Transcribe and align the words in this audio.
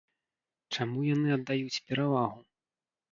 Чаму 0.77 1.03
яны 1.09 1.29
аддаюць 1.35 1.83
перавагу? 1.91 2.41